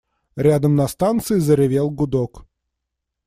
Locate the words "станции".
0.87-1.37